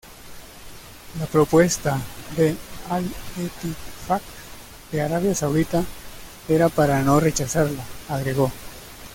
La 1.19 1.27
propuesta 1.27 1.99
de 2.35 2.55
Al-Ettifaq 2.89 4.23
de 4.91 4.99
Arabia 4.99 5.35
Saudita, 5.35 5.83
"era 6.49 6.69
para 6.69 7.03
no 7.03 7.19
rechazarla", 7.19 7.83
agregó. 8.09 8.51